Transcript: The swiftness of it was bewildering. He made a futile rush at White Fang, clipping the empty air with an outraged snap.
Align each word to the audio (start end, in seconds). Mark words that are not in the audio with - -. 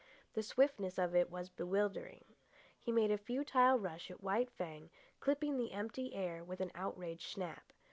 The 0.33 0.41
swiftness 0.41 0.97
of 0.97 1.13
it 1.15 1.29
was 1.29 1.51
bewildering. 1.51 2.25
He 2.79 2.91
made 2.91 3.11
a 3.11 3.19
futile 3.19 3.77
rush 3.77 4.09
at 4.09 4.23
White 4.23 4.49
Fang, 4.49 4.89
clipping 5.19 5.57
the 5.57 5.73
empty 5.73 6.15
air 6.15 6.43
with 6.43 6.59
an 6.59 6.71
outraged 6.73 7.27
snap. 7.27 7.71